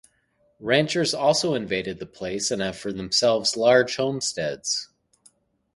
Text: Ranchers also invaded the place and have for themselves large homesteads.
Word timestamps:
Ranchers 0.59 1.13
also 1.13 1.53
invaded 1.53 1.99
the 1.99 2.07
place 2.07 2.49
and 2.49 2.59
have 2.59 2.75
for 2.75 2.91
themselves 2.91 3.55
large 3.55 3.97
homesteads. 3.97 4.89